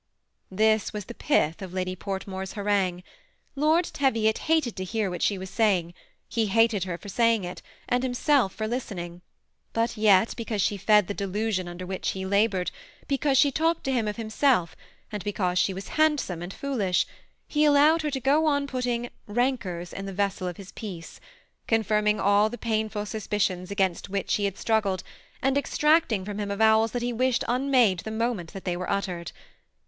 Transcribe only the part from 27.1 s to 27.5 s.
wished